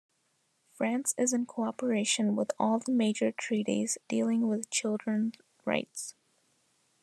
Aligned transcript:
France 0.73 1.13
is 1.15 1.31
in 1.31 1.45
cooperation 1.45 2.35
with 2.35 2.51
all 2.57 2.79
the 2.79 2.91
major 2.91 3.31
treaties 3.31 3.99
dealing 4.07 4.47
with 4.47 4.67
children 4.71 5.31
rights. 5.63 6.15